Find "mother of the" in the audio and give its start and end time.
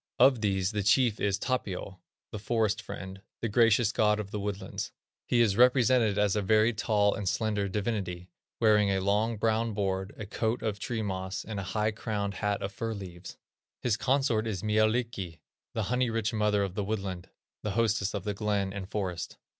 16.33-16.83